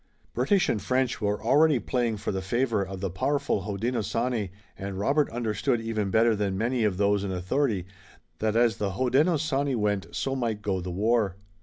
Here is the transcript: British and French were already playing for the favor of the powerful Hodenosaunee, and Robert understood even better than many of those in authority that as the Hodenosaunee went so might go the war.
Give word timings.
British 0.33 0.67
and 0.67 0.81
French 0.81 1.21
were 1.21 1.43
already 1.43 1.77
playing 1.77 2.17
for 2.17 2.31
the 2.31 2.41
favor 2.41 2.81
of 2.83 3.01
the 3.01 3.09
powerful 3.11 3.61
Hodenosaunee, 3.65 4.49
and 4.75 4.97
Robert 4.97 5.29
understood 5.29 5.79
even 5.79 6.09
better 6.09 6.35
than 6.35 6.57
many 6.57 6.83
of 6.83 6.97
those 6.97 7.23
in 7.23 7.31
authority 7.31 7.85
that 8.39 8.55
as 8.55 8.77
the 8.77 8.93
Hodenosaunee 8.93 9.75
went 9.75 10.07
so 10.11 10.35
might 10.35 10.63
go 10.63 10.81
the 10.81 10.89
war. 10.89 11.35